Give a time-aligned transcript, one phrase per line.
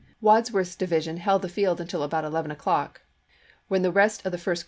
[0.19, 3.01] Wadsworth's division held the field until about eleven o'clock,
[3.67, 4.59] when the rest of the First Corps GENERAL JOHN F.